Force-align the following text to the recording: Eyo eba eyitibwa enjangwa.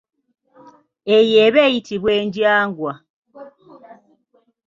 Eyo 1.15 1.35
eba 1.45 1.59
eyitibwa 1.67 2.11
enjangwa. 2.21 2.91